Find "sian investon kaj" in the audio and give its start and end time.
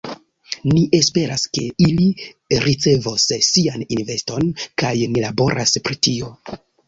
3.49-4.93